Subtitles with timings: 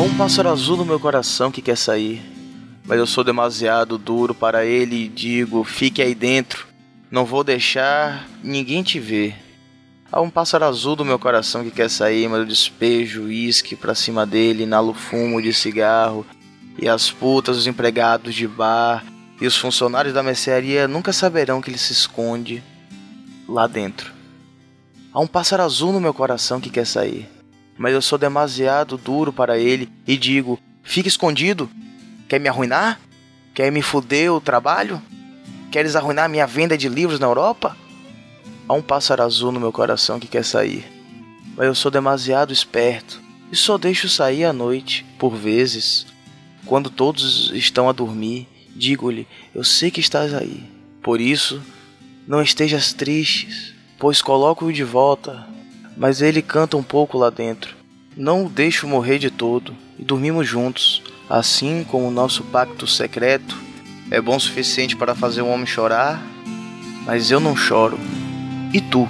[0.00, 2.22] um pássaro azul no meu coração que quer sair,
[2.84, 6.66] mas eu sou demasiado duro para ele e digo: fique aí dentro,
[7.10, 9.34] não vou deixar ninguém te ver.
[10.12, 13.94] Há um pássaro azul do meu coração que quer sair, mas eu despejo uísque pra
[13.94, 16.24] cima dele, inalo fumo de cigarro,
[16.78, 19.04] e as putas, os empregados de bar
[19.40, 22.62] e os funcionários da mercearia nunca saberão que ele se esconde
[23.48, 24.12] lá dentro.
[25.12, 27.28] Há um pássaro azul no meu coração que quer sair,
[27.78, 31.70] mas eu sou demasiado duro para ele e digo: fique escondido.
[32.28, 33.00] Quer me arruinar?
[33.54, 35.00] Quer me fuder o trabalho?
[35.70, 37.76] Queres arruinar minha venda de livros na Europa?
[38.68, 40.84] Há um pássaro azul no meu coração que quer sair,
[41.56, 46.06] mas eu sou demasiado esperto e só deixo sair à noite, por vezes.
[46.64, 50.64] Quando todos estão a dormir, digo-lhe: Eu sei que estás aí.
[51.02, 51.62] Por isso,
[52.26, 55.46] não estejas tristes, pois coloco-o de volta.
[55.96, 57.74] Mas ele canta um pouco lá dentro.
[58.16, 63.56] Não o deixo morrer de todo e dormimos juntos, assim como o nosso pacto secreto
[64.10, 66.22] é bom o suficiente para fazer um homem chorar,
[67.04, 67.98] mas eu não choro.
[68.72, 69.08] E tu?